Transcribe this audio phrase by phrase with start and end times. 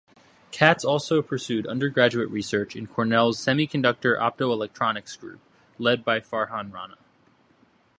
[0.49, 5.41] Kats also pursued undergraduate research in Cornell’s Semiconductor Optoelectronics Group
[5.77, 6.97] led by Farhan Rana.